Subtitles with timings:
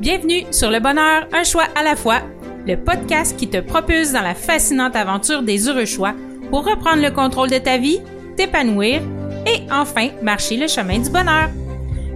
[0.00, 2.20] Bienvenue sur Le Bonheur, un choix à la fois,
[2.66, 6.14] le podcast qui te propulse dans la fascinante aventure des heureux choix
[6.48, 8.00] pour reprendre le contrôle de ta vie,
[8.34, 9.02] t'épanouir
[9.46, 11.50] et enfin marcher le chemin du bonheur.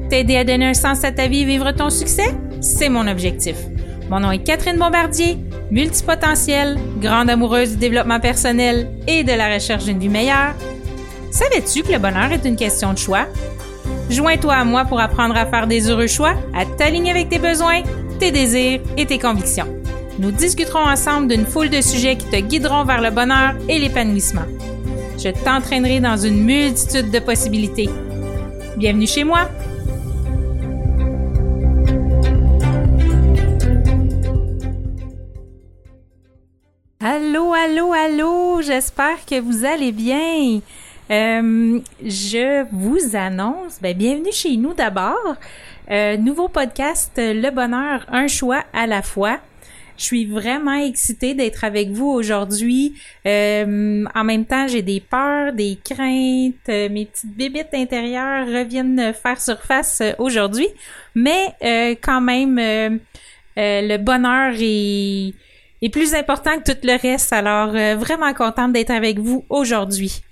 [0.09, 3.57] T'aider à donner un sens à ta vie et vivre ton succès, c'est mon objectif.
[4.09, 5.37] Mon nom est Catherine Bombardier,
[5.71, 10.55] multipotentielle, grande amoureuse du développement personnel et de la recherche d'une vie meilleure.
[11.31, 13.27] Savais-tu que le bonheur est une question de choix?
[14.11, 17.83] Joins-toi à moi pour apprendre à faire des heureux choix, à t'aligner avec tes besoins,
[18.19, 19.67] tes désirs et tes convictions.
[20.19, 24.47] Nous discuterons ensemble d'une foule de sujets qui te guideront vers le bonheur et l'épanouissement.
[25.19, 27.89] Je t'entraînerai dans une multitude de possibilités.
[28.77, 29.49] Bienvenue chez moi!
[37.01, 40.61] Allô, allô, allô, j'espère que vous allez bien.
[41.11, 45.37] Euh, je vous annonce, ben, bienvenue chez nous d'abord.
[45.91, 49.39] Euh, nouveau podcast, Le Bonheur, un choix à la fois.
[49.99, 52.95] Je suis vraiment excitée d'être avec vous aujourd'hui.
[53.27, 56.69] Euh, en même temps, j'ai des peurs, des craintes.
[56.69, 60.67] mes petites bébites intérieures reviennent faire surface aujourd'hui.
[61.15, 61.55] Mais
[62.03, 62.57] quand même,
[63.57, 65.35] le bonheur est,
[65.81, 67.33] est, plus important que tout le reste.
[67.33, 70.23] Alors, vraiment contente d'être avec vous aujourd'hui.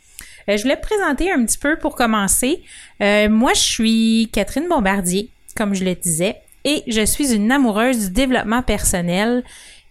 [0.49, 2.63] Euh, je voulais me présenter un petit peu pour commencer.
[3.01, 8.07] Euh, moi, je suis Catherine Bombardier, comme je le disais, et je suis une amoureuse
[8.07, 9.43] du développement personnel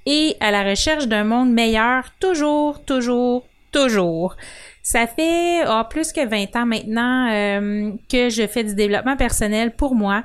[0.05, 4.35] et à la recherche d'un monde meilleur toujours, toujours, toujours.
[4.81, 9.71] Ça fait oh, plus que 20 ans maintenant euh, que je fais du développement personnel
[9.71, 10.23] pour moi,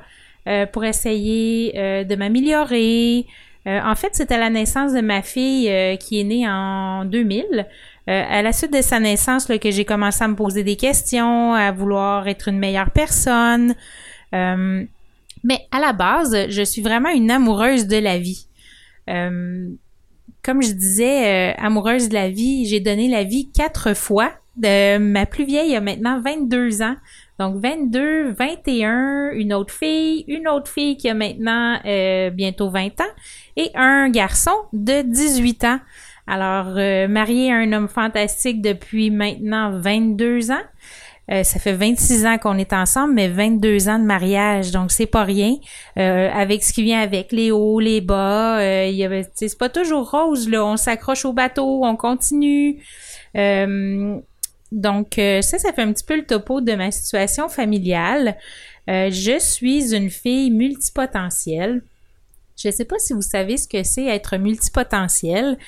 [0.72, 1.72] pour essayer
[2.04, 3.26] de m'améliorer.
[3.66, 7.66] en fait, c'était la naissance de ma fille qui est née en 2000.
[8.08, 10.76] Euh, à la suite de sa naissance, là, que j'ai commencé à me poser des
[10.76, 13.74] questions, à vouloir être une meilleure personne.
[14.32, 14.84] Euh,
[15.42, 18.46] mais à la base, je suis vraiment une amoureuse de la vie.
[19.10, 19.68] Euh,
[20.42, 24.30] comme je disais, amoureuse de la vie, j'ai donné la vie quatre fois.
[24.62, 26.94] Ma plus vieille a maintenant 22 ans.
[27.40, 31.80] Donc 22, 21, une autre fille, une autre fille qui a maintenant
[32.32, 33.14] bientôt 20 ans
[33.56, 35.80] et un garçon de 18 ans.
[36.26, 40.64] Alors, euh, mariée à un homme fantastique depuis maintenant 22 ans.
[41.30, 45.06] Euh, ça fait 26 ans qu'on est ensemble, mais 22 ans de mariage, donc c'est
[45.06, 45.56] pas rien.
[45.98, 50.48] Euh, avec ce qui vient avec, les hauts, les bas, avait, c'est pas toujours rose
[50.48, 50.64] là.
[50.64, 52.80] On s'accroche au bateau, on continue.
[53.34, 58.36] donc ça, ça fait un petit peu le topo de ma situation familiale.
[58.86, 61.82] je suis une fille multipotentielle.
[62.56, 65.58] Je ne sais pas si vous savez ce que c'est être multipotentiel.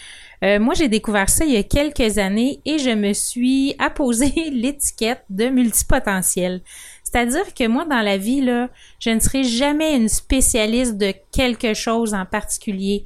[0.45, 4.33] Euh, moi, j'ai découvert ça il y a quelques années et je me suis apposé
[4.53, 6.63] l'étiquette de multipotentiel.
[7.03, 8.69] C'est-à-dire que moi, dans la vie, là,
[9.01, 13.05] je ne serai jamais une spécialiste de quelque chose en particulier.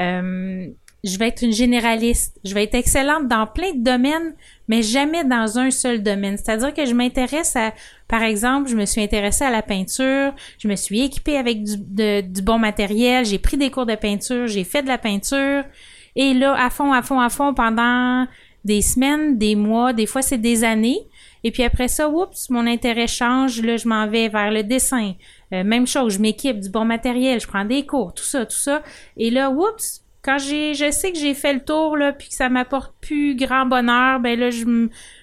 [0.00, 0.66] Euh,
[1.04, 2.40] je vais être une généraliste.
[2.44, 4.34] Je vais être excellente dans plein de domaines,
[4.68, 6.38] mais jamais dans un seul domaine.
[6.38, 7.74] C'est-à-dire que je m'intéresse à,
[8.08, 11.76] par exemple, je me suis intéressée à la peinture, je me suis équipée avec du,
[12.22, 15.64] du bon matériel, j'ai pris des cours de peinture, j'ai fait de la peinture,
[16.16, 18.26] et là, à fond, à fond, à fond, pendant
[18.64, 21.00] des semaines, des mois, des fois c'est des années.
[21.42, 23.60] Et puis après ça, oups, mon intérêt change.
[23.60, 25.12] Là, je m'en vais vers le dessin.
[25.52, 28.56] Euh, même chose, je m'équipe du bon matériel, je prends des cours, tout ça, tout
[28.56, 28.82] ça.
[29.18, 32.34] Et là, oups, quand j'ai, je sais que j'ai fait le tour là, puis que
[32.34, 34.64] ça m'apporte plus grand bonheur, ben là, je,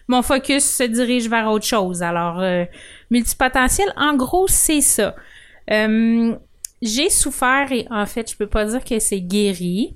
[0.07, 2.03] mon focus se dirige vers autre chose.
[2.03, 2.65] Alors, euh,
[3.09, 5.15] multipotentiel, en gros, c'est ça.
[5.71, 6.35] Euh,
[6.83, 9.95] j'ai souffert et en fait, je peux pas dire que c'est guéri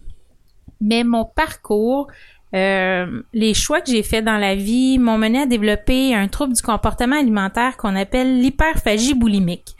[0.81, 2.08] mais mon parcours,
[2.53, 6.53] euh, les choix que j'ai faits dans la vie m'ont mené à développer un trouble
[6.53, 9.75] du comportement alimentaire qu'on appelle l'hyperphagie boulimique,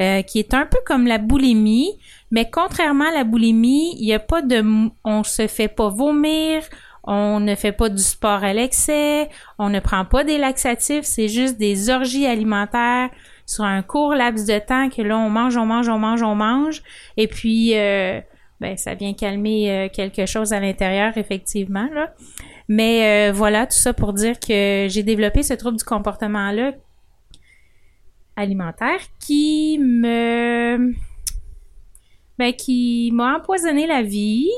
[0.00, 1.98] euh, qui est un peu comme la boulimie,
[2.30, 4.64] mais contrairement à la boulimie, il n'y a pas de,
[5.04, 6.62] on se fait pas vomir,
[7.06, 9.28] on ne fait pas du sport à l'excès,
[9.58, 13.10] on ne prend pas des laxatifs, c'est juste des orgies alimentaires
[13.44, 16.34] sur un court laps de temps que là on mange, on mange, on mange, on
[16.34, 16.82] mange,
[17.18, 18.20] et puis euh,
[18.64, 22.14] ben ça vient calmer euh, quelque chose à l'intérieur effectivement là.
[22.66, 26.72] Mais euh, voilà tout ça pour dire que j'ai développé ce trouble du comportement là
[28.36, 30.94] alimentaire qui me
[32.38, 34.48] ben qui m'a empoisonné la vie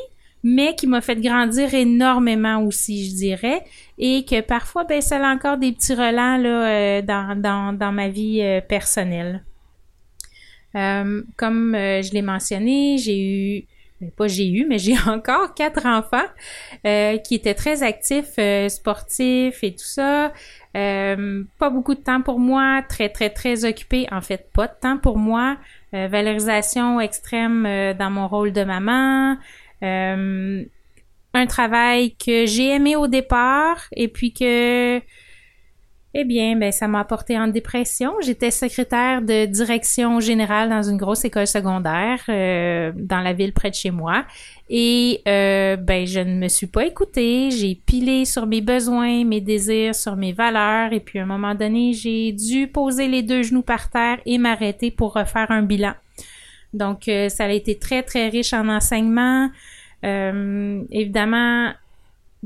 [0.44, 3.64] mais qui m'a fait grandir énormément aussi, je dirais,
[3.98, 7.90] et que parfois, ben, ça a encore des petits relents là, euh, dans, dans, dans,
[7.90, 9.42] ma vie personnelle.
[10.72, 13.66] comme je l'ai mentionné, j'ai eu
[14.16, 16.26] pas j'ai eu, mais j'ai encore quatre enfants
[16.86, 20.32] euh, qui étaient très actifs, euh, sportifs et tout ça.
[20.76, 24.06] Euh, pas beaucoup de temps pour moi, très très très occupé.
[24.12, 25.56] En fait, pas de temps pour moi.
[25.94, 29.36] Euh, valorisation extrême euh, dans mon rôle de maman.
[29.82, 35.00] un travail que j'ai aimé au départ et puis que
[36.14, 38.14] eh bien, ben, ça m'a apporté en dépression.
[38.22, 43.68] J'étais secrétaire de direction générale dans une grosse école secondaire euh, dans la ville près
[43.68, 44.24] de chez moi.
[44.70, 47.50] Et euh, ben, je ne me suis pas écoutée.
[47.50, 50.94] J'ai pilé sur mes besoins, mes désirs, sur mes valeurs.
[50.94, 54.38] Et puis, à un moment donné, j'ai dû poser les deux genoux par terre et
[54.38, 55.92] m'arrêter pour refaire un bilan.
[56.72, 59.50] Donc, euh, ça a été très, très riche en enseignement.
[60.02, 61.72] évidemment,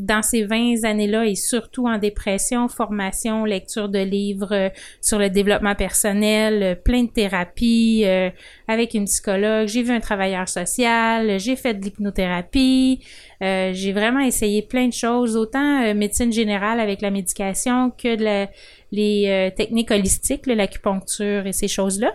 [0.00, 4.69] dans ces 20 années-là et surtout en dépression, formation, lecture de livres euh,
[5.00, 8.31] sur le développement personnel, euh, plein de thérapies euh,
[8.69, 13.00] avec une psychologue, j'ai vu un travailleur social, j'ai fait de l'hypnothérapie,
[13.41, 18.49] j'ai vraiment essayé plein de choses, autant médecine générale avec la médication que de la,
[18.93, 22.12] les techniques holistiques, l'acupuncture et ces choses-là.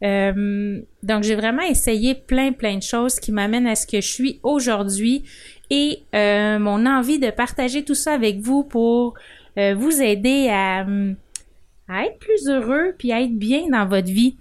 [0.00, 4.40] Donc j'ai vraiment essayé plein plein de choses qui m'amènent à ce que je suis
[4.44, 5.24] aujourd'hui
[5.70, 9.14] et euh, mon envie de partager tout ça avec vous pour
[9.58, 10.86] euh, vous aider à,
[11.88, 14.38] à, être plus heureux puis à être bien dans votre vie.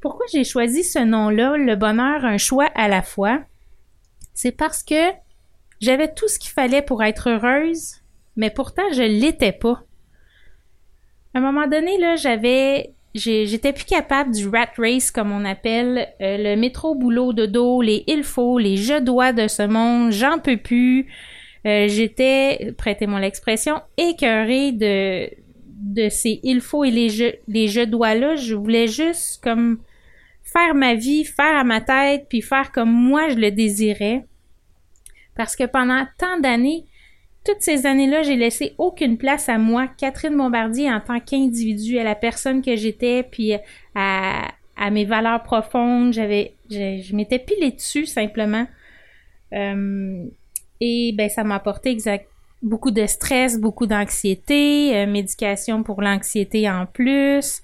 [0.00, 3.40] Pourquoi j'ai choisi ce nom-là, le bonheur, un choix à la fois?
[4.34, 5.10] C'est parce que
[5.80, 7.96] j'avais tout ce qu'il fallait pour être heureuse,
[8.36, 9.82] mais pourtant je l'étais pas.
[11.34, 16.08] À un moment donné, là, j'avais j'étais plus capable du rat race comme on appelle
[16.20, 20.12] euh, le métro boulot de dos, les il faut, les je dois de ce monde,
[20.12, 21.06] j'en peux plus.
[21.66, 25.28] Euh, j'étais, prêtez-moi l'expression, écœurée de
[25.80, 28.36] de ces il faut et les je les je dois là.
[28.36, 29.78] Je voulais juste comme
[30.42, 34.24] faire ma vie, faire à ma tête, puis faire comme moi je le désirais.
[35.36, 36.84] Parce que pendant tant d'années,
[37.44, 42.04] toutes ces années-là, j'ai laissé aucune place à moi, Catherine Bombardier, en tant qu'individu, à
[42.04, 43.54] la personne que j'étais, puis
[43.94, 46.12] à, à, mes valeurs profondes.
[46.12, 48.66] J'avais, je, m'étais pilée dessus simplement.
[49.54, 50.26] Euh,
[50.80, 52.28] et ben, ça m'a apporté exact,
[52.62, 57.62] beaucoup de stress, beaucoup d'anxiété, euh, médication pour l'anxiété en plus.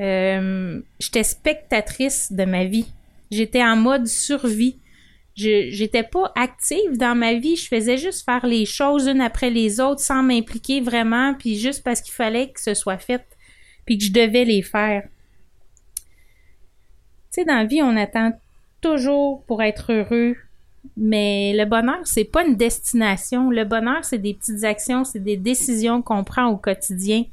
[0.00, 2.92] Euh, j'étais spectatrice de ma vie.
[3.30, 4.78] J'étais en mode survie
[5.34, 9.80] j'étais pas active dans ma vie, je faisais juste faire les choses une après les
[9.80, 13.24] autres sans m'impliquer vraiment puis juste parce qu'il fallait que ce soit fait
[13.86, 15.02] puis que je devais les faire.
[17.32, 18.32] Tu sais dans la vie, on attend
[18.80, 20.36] toujours pour être heureux,
[20.96, 23.50] mais le bonheur, c'est pas une destination.
[23.50, 27.24] Le bonheur, c'est des petites actions, c'est des décisions qu'on prend au quotidien.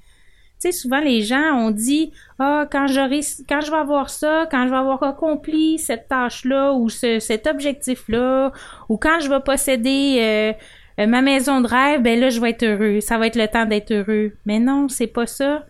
[0.59, 4.47] Tu sais, souvent les gens ont dit Ah, quand j'aurai quand je vais avoir ça,
[4.49, 8.51] quand je vais avoir accompli cette tâche-là ou ce, cet objectif-là,
[8.89, 10.55] ou quand je vais posséder
[10.99, 13.01] euh, ma maison de rêve, ben là, je vais être heureux.
[13.01, 14.33] Ça va être le temps d'être heureux.
[14.45, 15.65] Mais non, c'est pas ça.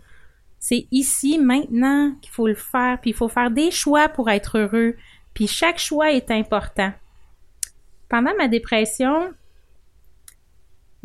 [0.59, 2.99] C'est ici, maintenant, qu'il faut le faire.
[3.01, 4.95] Puis il faut faire des choix pour être heureux.
[5.33, 6.91] Puis chaque choix est important.
[8.09, 9.33] Pendant ma dépression,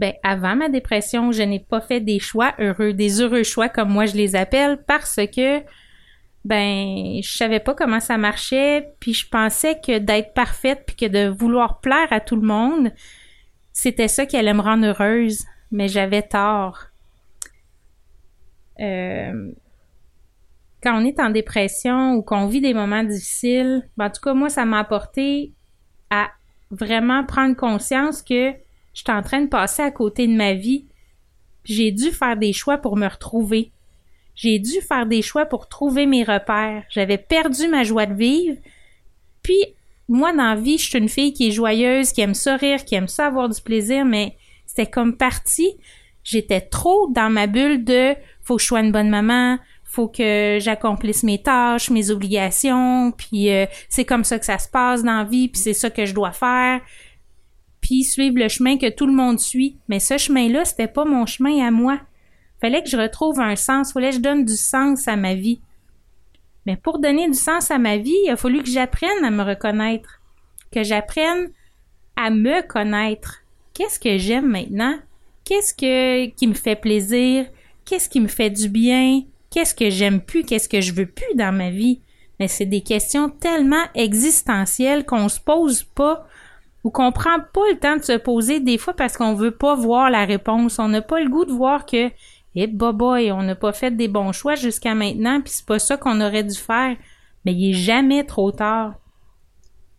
[0.03, 3.91] ben, avant ma dépression, je n'ai pas fait des choix heureux, des heureux choix comme
[3.91, 5.61] moi je les appelle parce que
[6.45, 11.07] ben je savais pas comment ça marchait, puis je pensais que d'être parfaite puis que
[11.07, 12.91] de vouloir plaire à tout le monde,
[13.73, 16.87] c'était ça qui allait me rendre heureuse, mais j'avais tort.
[18.81, 19.53] Euh,
[20.83, 24.35] quand on est en dépression ou qu'on vit des moments difficiles, ben, en tout cas
[24.35, 25.53] moi ça m'a apporté
[26.11, 26.33] à
[26.73, 28.53] vraiment prendre conscience que
[28.95, 30.87] J'étais en train de passer à côté de ma vie.
[31.65, 33.71] J'ai dû faire des choix pour me retrouver.
[34.35, 36.85] J'ai dû faire des choix pour trouver mes repères.
[36.91, 38.57] J'avais perdu ma joie de vivre.
[39.43, 39.65] Puis,
[40.09, 42.95] moi, dans la vie, je suis une fille qui est joyeuse, qui aime sourire, qui
[42.95, 45.77] aime ça avoir du plaisir, mais c'était comme partie.
[46.25, 50.59] J'étais trop dans ma bulle de faut que je sois une bonne maman, faut que
[50.61, 55.19] j'accomplisse mes tâches, mes obligations, puis euh, c'est comme ça que ça se passe dans
[55.19, 56.81] la vie, puis c'est ça que je dois faire
[57.83, 59.77] puis suivre le chemin que tout le monde suit.
[59.89, 62.01] Mais ce chemin-là, c'était pas mon chemin à moi.
[62.63, 65.61] Fallait que je retrouve un sens, fallait que je donne du sens à ma vie.
[66.65, 69.43] Mais pour donner du sens à ma vie, il a fallu que j'apprenne à me
[69.43, 70.21] reconnaître,
[70.71, 71.51] que j'apprenne
[72.17, 73.43] à me connaître.
[73.75, 74.97] Qu'est-ce que j'aime maintenant?
[75.45, 77.47] Qu'est-ce que qui me fait plaisir?
[77.85, 79.23] Qu'est-ce qui me fait du bien?
[79.51, 80.45] Qu'est-ce que j'aime plus?
[80.45, 82.01] Qu'est-ce que je veux plus dans ma vie?
[82.39, 86.27] Mais c'est des questions tellement existentielles qu'on se pose pas
[86.85, 89.75] ou qu'on prend pas le temps de se poser des fois parce qu'on veut pas
[89.75, 90.79] voir la réponse.
[90.79, 92.11] On n'a pas le goût de voir que,
[92.55, 95.97] eh, boy, on n'a pas fait des bons choix jusqu'à maintenant, puis c'est pas ça
[95.97, 96.97] qu'on aurait dû faire.
[97.45, 98.95] Mais il est jamais trop tard.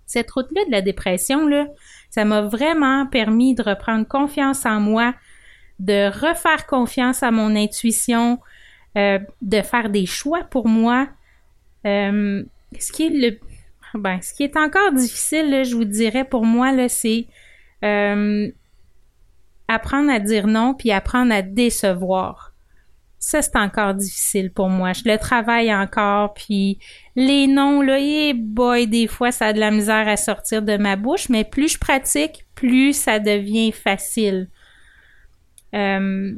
[0.05, 1.67] Cette route-là de la dépression, là,
[2.09, 5.15] ça m'a vraiment permis de reprendre confiance en moi,
[5.79, 8.39] de refaire confiance à mon intuition,
[8.97, 11.07] euh, de faire des choix pour moi.
[11.85, 12.43] Euh,
[12.79, 13.39] ce qui est le
[13.93, 17.27] ben, ce qui est encore difficile, je vous dirais pour moi, c'est
[17.83, 18.49] euh,
[19.67, 22.53] apprendre à dire non puis apprendre à décevoir.
[23.19, 24.91] Ça, c'est encore difficile pour moi.
[24.91, 26.77] Je le travaille encore, puis
[27.15, 30.75] les noms, là, et boy, des fois, ça a de la misère à sortir de
[30.75, 34.49] ma bouche, mais plus je pratique, plus ça devient facile.
[35.73, 36.33] Euh,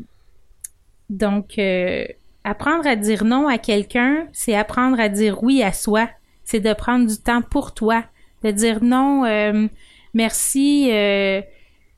[1.10, 2.06] donc, euh,
[2.44, 6.08] apprendre à dire non à quelqu'un, c'est apprendre à dire oui à soi.
[6.46, 8.06] C'est de prendre du temps pour toi,
[8.44, 9.68] de dire non, euh,
[10.14, 10.88] merci,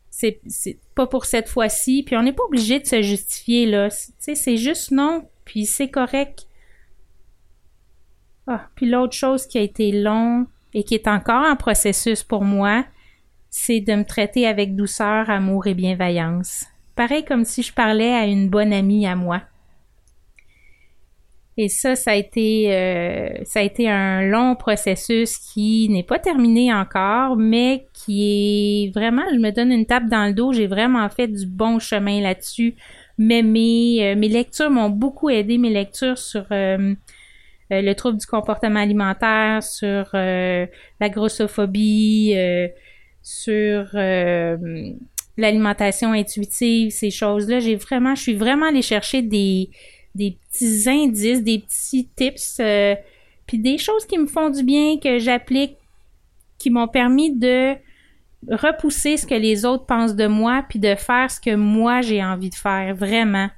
[0.09, 0.41] c'est
[0.95, 2.03] pas pour cette fois-ci.
[2.03, 3.89] Puis on n'est pas obligé de se justifier là.
[4.17, 6.47] c'est juste non, puis c'est correct.
[8.47, 12.43] Ah, puis l'autre chose qui a été long et qui est encore en processus pour
[12.43, 12.85] moi,
[13.49, 16.65] c'est de me traiter avec douceur, amour et bienveillance
[16.97, 19.43] pareil comme si je parlais à une bonne amie à moi.
[21.59, 26.19] Et ça, ça a été, euh, ça a été un long processus qui n'est pas
[26.19, 30.53] terminé encore, mais qui est vraiment, je me donne une tape dans le dos.
[30.53, 32.75] J'ai vraiment fait du bon chemin là-dessus.
[33.17, 35.57] Mais mes, euh, mes lectures m'ont beaucoup aidé.
[35.57, 36.93] Mes lectures sur euh,
[37.71, 42.35] le trouble du comportement alimentaire, sur la grossophobie,
[43.23, 43.89] sur
[45.37, 47.59] l'alimentation intuitive, ces choses-là.
[47.59, 49.69] J'ai vraiment, je suis vraiment allée chercher des,
[50.17, 52.95] des petits indices, des petits tips, euh,
[53.45, 55.77] puis des choses qui me font du bien, que j'applique,
[56.57, 57.75] qui m'ont permis de
[58.49, 62.23] repousser ce que les autres pensent de moi, puis de faire ce que moi j'ai
[62.23, 63.49] envie de faire, vraiment.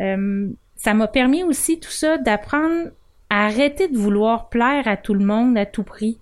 [0.00, 2.90] Euh, ça m'a permis aussi tout ça d'apprendre
[3.30, 6.18] à arrêter de vouloir plaire à tout le monde à tout prix.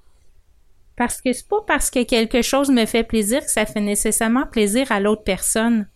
[0.96, 4.46] Parce que c'est pas parce que quelque chose me fait plaisir que ça fait nécessairement
[4.46, 5.86] plaisir à l'autre personne.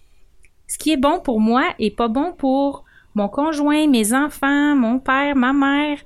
[0.69, 4.99] Ce qui est bon pour moi est pas bon pour mon conjoint, mes enfants, mon
[4.99, 5.99] père, ma mère.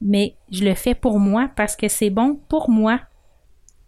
[0.00, 3.00] Mais je le fais pour moi parce que c'est bon pour moi.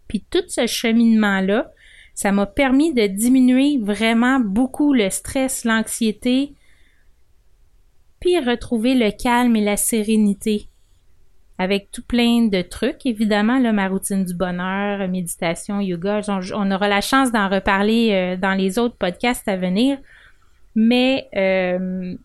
[0.07, 1.71] Puis tout ce cheminement-là,
[2.13, 6.53] ça m'a permis de diminuer vraiment beaucoup le stress, l'anxiété,
[8.19, 10.69] puis retrouver le calme et la sérénité
[11.57, 16.21] avec tout plein de trucs, évidemment, là, ma routine du bonheur, méditation, yoga.
[16.27, 19.97] On, aura la chance d'en reparler euh, dans les autres podcasts à venir.
[20.75, 22.15] Mais, euh,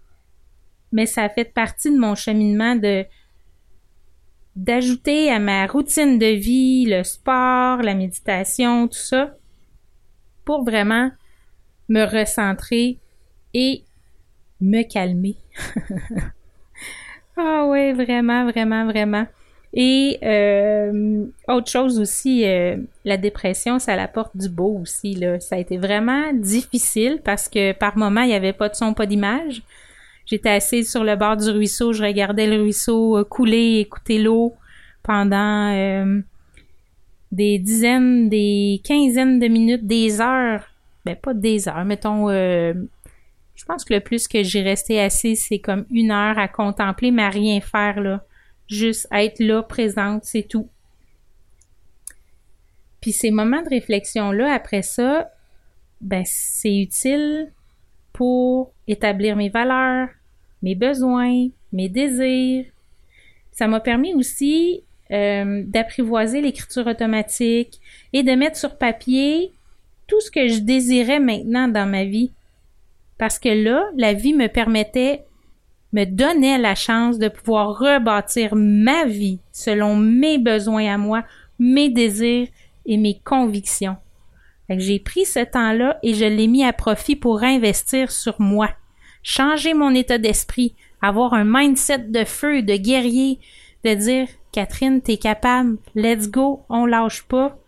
[0.92, 3.04] mais ça fait partie de mon cheminement de
[4.56, 9.34] d'ajouter à ma routine de vie le sport, la méditation, tout ça,
[10.44, 11.10] pour vraiment
[11.88, 12.98] me recentrer
[13.54, 13.84] et
[14.60, 15.36] me calmer.
[17.42, 19.26] Ah oui, vraiment, vraiment, vraiment.
[19.72, 25.14] Et euh, autre chose aussi, euh, la dépression, ça apporte du beau aussi.
[25.14, 25.38] Là.
[25.38, 28.94] Ça a été vraiment difficile parce que par moment, il n'y avait pas de son,
[28.94, 29.62] pas d'image.
[30.26, 34.54] J'étais assise sur le bord du ruisseau, je regardais le ruisseau euh, couler, écouter l'eau
[35.02, 35.72] pendant
[37.32, 40.64] des dizaines, des quinzaines de minutes, des heures.
[41.06, 42.28] Ben pas des heures, mettons
[43.60, 47.10] je pense que le plus que j'ai resté assis, c'est comme une heure à contempler,
[47.10, 48.24] mais à rien faire, là.
[48.70, 50.68] Juste être là, présente, c'est tout.
[53.00, 55.30] Puis ces moments de réflexion-là, après ça,
[56.00, 57.52] ben, c'est utile
[58.12, 60.08] pour établir mes valeurs,
[60.62, 62.66] mes besoins, mes désirs.
[63.50, 67.80] Ça m'a permis aussi euh, d'apprivoiser l'écriture automatique
[68.12, 69.52] et de mettre sur papier
[70.06, 72.30] tout ce que je désirais maintenant dans ma vie.
[73.18, 75.24] Parce que là, la vie me permettait,
[75.92, 81.24] me donnait la chance de pouvoir rebâtir ma vie selon mes besoins à moi,
[81.58, 82.48] mes désirs
[82.86, 83.96] et mes convictions.
[84.68, 88.70] J'ai pris ce temps-là et je l'ai mis à profit pour investir sur moi,
[89.22, 93.40] changer mon état d'esprit, avoir un mindset de feu, de guerrier,
[93.84, 97.58] de dire Catherine, t'es capable, let's go, on lâche pas,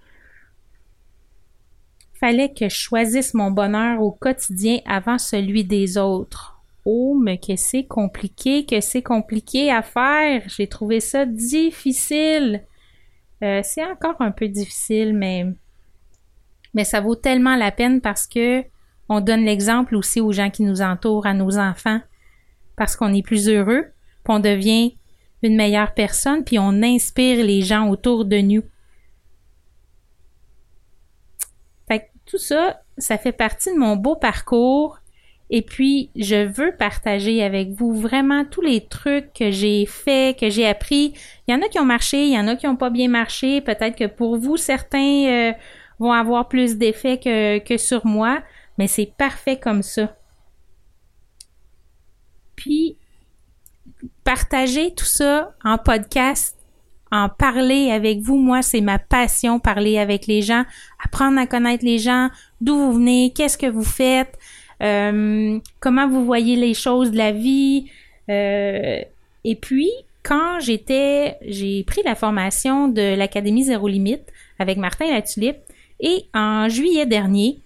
[2.21, 6.52] fallait que je choisisse mon bonheur au quotidien avant celui des autres.
[6.85, 10.43] Oh, mais que c'est compliqué, que c'est compliqué à faire.
[10.49, 12.65] J'ai trouvé ça difficile.
[13.43, 15.47] Euh, c'est encore un peu difficile, mais
[16.75, 18.65] mais ça vaut tellement la peine parce que
[19.09, 22.01] on donne l'exemple aussi aux gens qui nous entourent, à nos enfants,
[22.77, 23.87] parce qu'on est plus heureux,
[24.25, 24.97] puis on devient
[25.43, 28.62] une meilleure personne, puis on inspire les gens autour de nous.
[32.25, 35.02] tout ça, ça fait partie de mon beau parcours.
[35.55, 40.49] Et puis, je veux partager avec vous vraiment tous les trucs que j'ai faits, que
[40.49, 41.13] j'ai appris.
[41.47, 43.09] Il y en a qui ont marché, il y en a qui n'ont pas bien
[43.09, 43.61] marché.
[43.61, 45.53] Peut-être que pour vous, certains euh,
[45.99, 48.43] vont avoir plus d'effet que, que sur moi.
[48.79, 50.17] mais c'est parfait comme ça.
[52.57, 52.97] Puis,
[54.25, 56.57] partager tout ça en podcast,
[57.11, 60.65] en parler avec vous, moi, c'est ma passion, parler avec les gens,
[61.05, 62.31] apprendre à connaître les gens,
[62.63, 64.39] d'où vous venez, qu'est-ce que vous faites,
[65.81, 67.87] comment vous voyez les choses de la vie?
[68.29, 69.01] Euh,
[69.45, 69.91] et puis,
[70.23, 75.59] quand j'étais, j'ai pris la formation de l'Académie Zéro Limite avec Martin Latulippe
[76.01, 77.59] et en juillet dernier,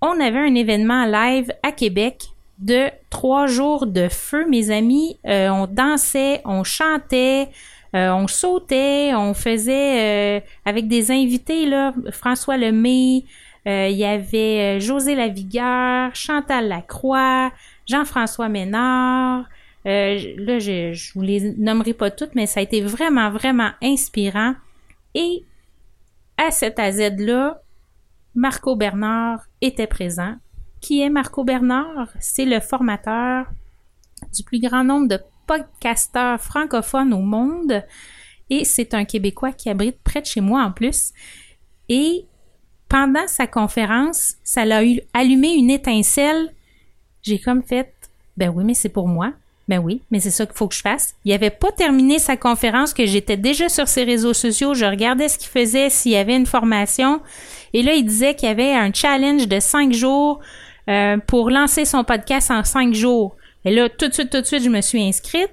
[0.00, 2.24] on avait un événement live à Québec
[2.58, 5.18] de trois jours de feu, mes amis.
[5.26, 7.48] Euh, on dansait, on chantait,
[7.94, 13.24] euh, on sautait, on faisait euh, avec des invités, là, François Lemay,
[13.66, 17.52] il y avait José Lavigueur, Chantal Lacroix,
[17.86, 19.48] Jean-François Ménard.
[19.84, 24.54] là, je, je vous les nommerai pas toutes, mais ça a été vraiment, vraiment inspirant.
[25.14, 25.44] Et
[26.36, 27.62] à cet AZ-là,
[28.34, 30.34] Marco Bernard était présent.
[30.80, 32.08] Qui est Marco Bernard?
[32.20, 33.46] C'est le formateur
[34.34, 37.84] du plus grand nombre de podcasteurs francophones au monde.
[38.50, 41.12] Et c'est un Québécois qui abrite près de chez moi en plus.
[41.88, 42.26] Et
[42.94, 44.82] pendant sa conférence, ça l'a
[45.14, 46.54] allumé une étincelle.
[47.24, 47.92] J'ai comme fait,
[48.36, 49.32] ben oui, mais c'est pour moi.
[49.66, 51.16] Ben oui, mais c'est ça qu'il faut que je fasse.
[51.24, 55.28] Il avait pas terminé sa conférence, que j'étais déjà sur ses réseaux sociaux, je regardais
[55.28, 57.20] ce qu'il faisait, s'il y avait une formation.
[57.72, 60.38] Et là, il disait qu'il y avait un challenge de cinq jours
[60.88, 63.34] euh, pour lancer son podcast en cinq jours.
[63.64, 65.50] Et là, tout de suite, tout de suite, je me suis inscrite,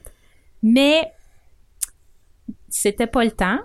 [0.62, 1.12] mais
[2.70, 3.58] c'était pas le temps.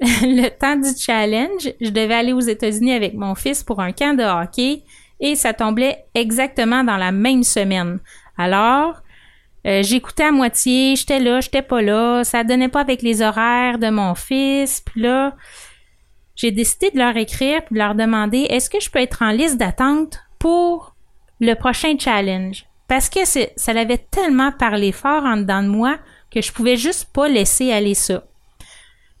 [0.22, 4.16] le temps du challenge, je devais aller aux États-Unis avec mon fils pour un camp
[4.16, 4.84] de hockey
[5.20, 7.98] et ça tombait exactement dans la même semaine.
[8.36, 9.02] Alors,
[9.66, 13.78] euh, j'écoutais à moitié, j'étais là, j'étais pas là, ça donnait pas avec les horaires
[13.78, 15.34] de mon fils, puis là,
[16.36, 19.30] j'ai décidé de leur écrire puis de leur demander est-ce que je peux être en
[19.30, 20.94] liste d'attente pour
[21.40, 22.64] le prochain challenge?
[22.86, 25.98] Parce que ça l'avait tellement parlé fort en dedans de moi
[26.30, 28.22] que je pouvais juste pas laisser aller ça.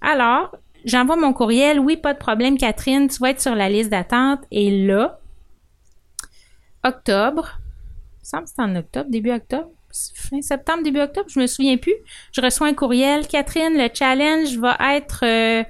[0.00, 3.90] Alors, j'envoie mon courriel, oui, pas de problème Catherine, tu vas être sur la liste
[3.90, 4.40] d'attente.
[4.50, 5.20] Et là
[6.84, 7.58] octobre,
[8.12, 9.70] il me semble que en octobre, début octobre,
[10.14, 11.94] fin septembre, début octobre, je me souviens plus.
[12.32, 15.64] Je reçois un courriel, Catherine, le challenge va être euh,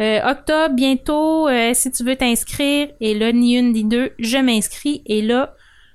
[0.00, 4.38] euh, octobre bientôt, euh, si tu veux t'inscrire, et là, ni une ni deux, je
[4.38, 5.54] m'inscris, et là,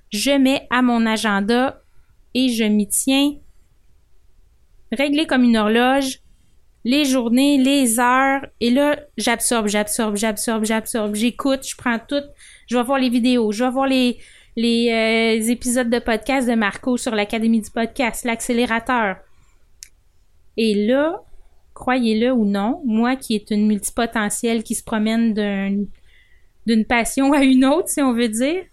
[0.10, 1.82] je mets à mon agenda
[2.34, 3.34] et je m'y tiens.
[4.92, 6.22] Réglé comme une horloge,
[6.86, 12.24] les journées, les heures, et là, j'absorbe, j'absorbe, j'absorbe, j'absorbe, j'écoute, je prends tout,
[12.68, 14.18] je vais voir les vidéos, je vais voir les,
[14.56, 19.18] les euh, épisodes de podcast de Marco sur l'Académie du podcast, l'accélérateur.
[20.58, 21.22] Et là,
[21.74, 25.34] croyez-le ou non, moi qui est une multipotentielle qui se promène
[26.66, 28.64] d'une passion à une autre, si on veut dire,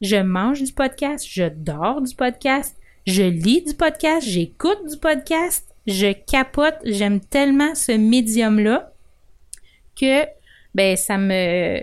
[0.00, 5.73] je mange du podcast, je dors du podcast, je lis du podcast, j'écoute du podcast,
[5.86, 8.92] je capote, j'aime tellement ce médium-là
[10.00, 10.24] que
[10.74, 11.80] ben ça me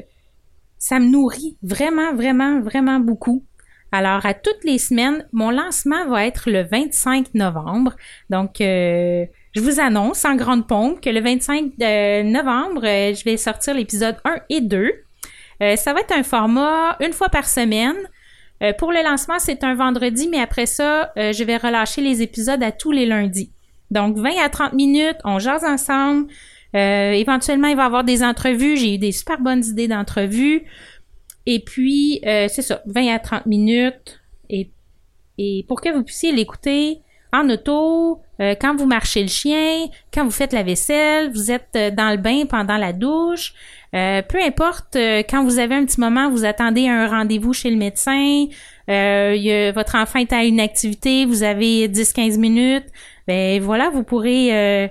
[0.77, 3.45] ça me nourrit vraiment, vraiment, vraiment beaucoup.
[3.91, 7.95] Alors, à toutes les semaines, mon lancement va être le 25 novembre.
[8.29, 11.73] Donc, euh, je vous annonce en grande pompe que le 25
[12.23, 14.91] novembre, euh, je vais sortir l'épisode 1 et 2.
[15.61, 17.97] Euh, ça va être un format une fois par semaine.
[18.63, 22.63] Euh, pour le lancement, c'est un vendredi, mais après ça, je vais relâcher les épisodes
[22.63, 23.51] à tous les lundis.
[23.91, 26.27] Donc 20 à 30 minutes, on jase ensemble.
[26.73, 28.77] éventuellement, il va y avoir des entrevues.
[28.77, 30.63] J'ai eu des super bonnes idées d'entrevues.
[31.45, 34.19] Et puis, c'est ça, 20 à 30 minutes.
[34.49, 34.71] Et,
[35.38, 37.01] et pour que vous puissiez l'écouter
[37.34, 41.69] en auto, euh, quand vous marchez le chien, quand vous faites la vaisselle, vous êtes
[41.75, 43.54] euh, dans le bain pendant la douche,
[43.95, 44.97] euh, peu importe,
[45.30, 48.47] quand vous avez un petit moment, vous attendez un rendez-vous chez le médecin,
[48.88, 52.86] votre enfant est à une activité, vous avez 10-15 minutes,
[53.32, 54.89] ben voilà, vous pourrez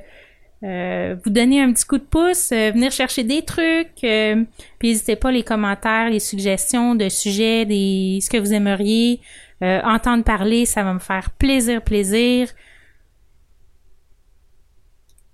[0.63, 4.47] vous donner un petit coup de pouce, venir chercher des trucs, puis
[4.83, 9.21] n'hésitez pas les commentaires, les suggestions de sujets, des ce que vous aimeriez
[9.63, 12.49] entendre parler, ça va me faire plaisir, plaisir.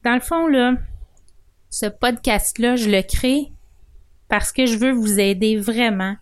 [0.03, 0.75] Dans le fond, là,
[1.71, 3.53] ce podcast-là, je le crée
[4.29, 6.17] parce que je veux vous aider vraiment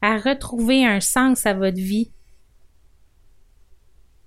[0.00, 2.12] à retrouver un sens à votre vie.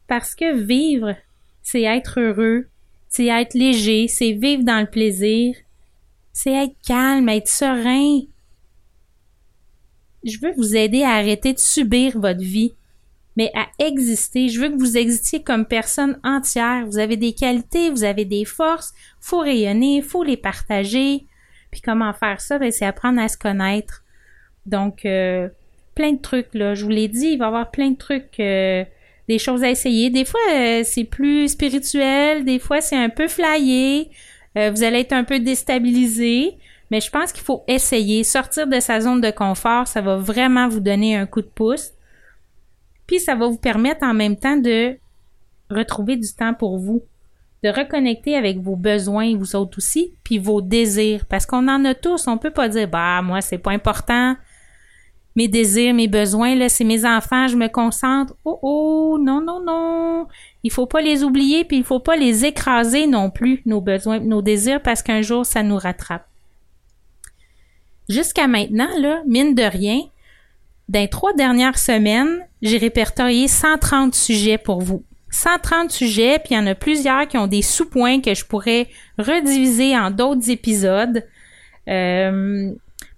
[0.08, 1.16] Parce que vivre,
[1.63, 2.67] c'est être heureux,
[3.10, 5.56] c'est être léger, c'est vivre dans le plaisir,
[6.32, 8.21] c'est être calme, être serein.
[10.23, 12.73] Je veux vous aider à arrêter de subir votre vie
[13.36, 14.49] mais à exister.
[14.49, 16.86] Je veux que vous existiez comme personne entière.
[16.86, 21.26] Vous avez des qualités, vous avez des forces, faut rayonner, faut les partager.
[21.71, 22.60] Puis comment faire ça?
[22.60, 24.04] Ben, c'est apprendre à se connaître.
[24.65, 25.49] Donc, euh,
[25.95, 26.76] plein de trucs, là.
[26.76, 28.86] Je vous l'ai dit, il va y avoir plein de trucs, euh,
[29.27, 30.09] des choses à essayer.
[30.09, 34.09] Des fois, euh, c'est plus spirituel, des fois, c'est un peu flyé.
[34.57, 36.57] Euh, vous allez être un peu déstabilisé.
[36.91, 38.23] Mais je pense qu'il faut essayer.
[38.23, 41.91] Sortir de sa zone de confort, ça va vraiment vous donner un coup de pouce.
[43.07, 44.95] Puis ça va vous permettre en même temps de
[45.71, 47.01] retrouver du temps pour vous,
[47.63, 51.25] de reconnecter avec vos besoins, vous autres aussi, puis vos désirs.
[51.25, 52.27] Parce qu'on en a tous.
[52.27, 54.36] On peut pas dire, bah, moi, c'est pas important.
[55.36, 58.36] Mes désirs, mes besoins, là, c'est mes enfants, je me concentre.
[58.46, 60.28] Oh, oh, non, non, non.
[60.63, 64.19] Il faut pas les oublier, puis il faut pas les écraser non plus, nos besoins,
[64.19, 66.28] nos désirs, parce qu'un jour, ça nous rattrape.
[68.10, 70.02] Jusqu'à maintenant, là, mine de rien,
[70.89, 75.04] dans trois dernières semaines, j'ai répertorié 130 sujets pour vous.
[75.32, 78.88] 130 sujets, puis il y en a plusieurs qui ont des sous-points que je pourrais
[79.17, 81.26] rediviser en d'autres épisodes.
[81.88, 82.72] Euh,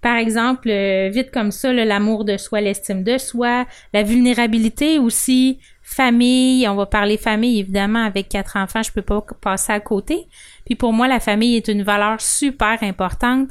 [0.06, 5.58] par exemple, euh, vite comme ça, l'amour de soi, l'estime de soi, la vulnérabilité aussi,
[5.82, 10.28] famille, on va parler famille évidemment avec quatre enfants, je peux pas passer à côté.
[10.64, 13.48] Puis pour moi, la famille est une valeur super importante.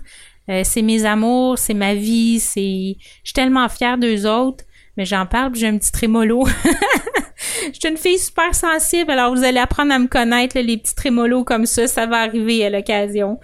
[0.47, 2.95] Euh, c'est mes amours, c'est ma vie, c'est.
[3.01, 4.63] Je suis tellement fière d'eux autres,
[4.95, 6.45] mais j'en parle, j'ai un petit trémolo.
[7.65, 10.95] Je suis une fille super sensible, alors vous allez apprendre à me connaître, les petits
[10.95, 13.39] trémolos comme ça, ça va arriver à l'occasion.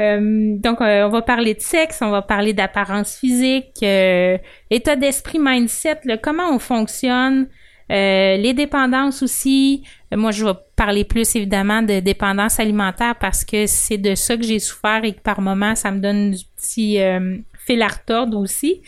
[0.00, 5.38] Euh, donc, euh, on va parler de sexe, on va parler d'apparence physique, état d'esprit,
[5.38, 7.48] mindset, comment on fonctionne,
[7.90, 9.84] les dépendances aussi.
[10.12, 14.44] moi, je vais parler plus évidemment de dépendance alimentaire parce que c'est de ça que
[14.44, 17.36] j'ai souffert et que par moments, ça me donne du petit euh,
[17.66, 18.82] fil à retordre aussi.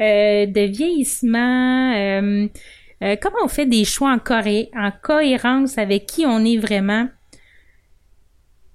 [0.00, 2.48] Euh, de vieillissement, euh,
[3.00, 7.08] comment on fait des choix en cohérence avec qui on est vraiment?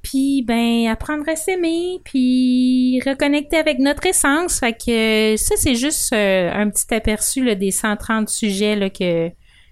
[0.05, 4.59] Puis, ben, apprendre à s'aimer, puis reconnecter avec notre essence.
[4.59, 9.29] Fait que ça, c'est juste un petit aperçu là, des 130 sujets là, que,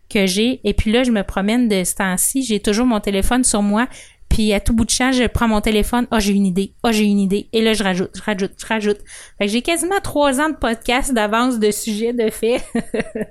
[0.10, 0.60] que j'ai.
[0.64, 2.42] Et puis là, je me promène de ce temps-ci.
[2.42, 3.88] J'ai toujours mon téléphone sur moi.
[4.34, 6.08] Puis à tout bout de champ, je prends mon téléphone.
[6.10, 6.74] Ah, oh, j'ai une idée.
[6.82, 7.50] Ah, oh, j'ai une idée.
[7.54, 8.98] Et là, je rajoute, je rajoute, je rajoute.
[9.38, 12.60] Fait que j'ai quasiment trois ans de podcast d'avance de sujets de fait.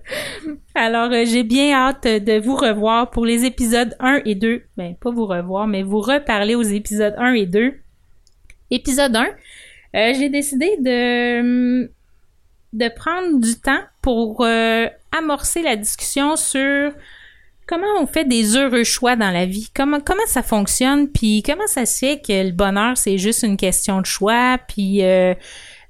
[0.76, 4.62] Alors, euh, j'ai bien hâte de vous revoir pour les épisodes 1 et 2.
[4.76, 7.74] Ben, pas vous revoir, mais vous reparler aux épisodes 1 et 2.
[8.70, 9.24] Épisode 1.
[9.24, 11.90] Euh, j'ai décidé de
[12.72, 16.92] de prendre du temps pour euh, amorcer la discussion sur
[17.66, 21.86] comment on fait des heureux choix dans la vie, comment ça fonctionne, puis comment ça
[21.86, 25.34] se fait que le bonheur c'est juste une question de choix, puis euh,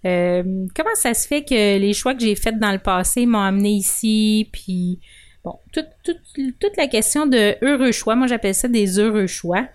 [0.04, 0.42] euh,
[0.74, 3.70] comment ça se fait que les choix que j'ai faits dans le passé m'ont amené
[3.70, 4.98] ici, puis
[5.44, 6.20] bon, toute, toute,
[6.58, 9.66] toute la question de heureux choix, moi j'appelle ça des heureux choix.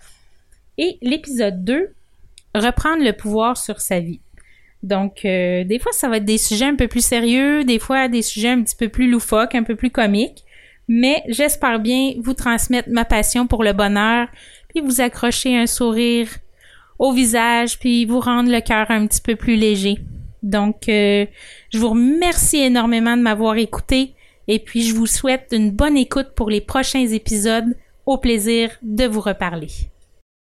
[0.77, 1.93] Et l'épisode 2,
[2.53, 4.19] reprendre le pouvoir sur sa vie.
[4.83, 8.07] Donc, euh, des fois, ça va être des sujets un peu plus sérieux, des fois
[8.07, 10.43] des sujets un petit peu plus loufoques, un peu plus comiques.
[10.87, 14.27] Mais j'espère bien vous transmettre ma passion pour le bonheur,
[14.69, 16.29] puis vous accrocher un sourire
[16.99, 19.99] au visage, puis vous rendre le cœur un petit peu plus léger.
[20.43, 21.25] Donc, euh,
[21.73, 24.13] je vous remercie énormément de m'avoir écouté,
[24.47, 27.75] et puis je vous souhaite une bonne écoute pour les prochains épisodes.
[28.05, 29.67] Au plaisir de vous reparler.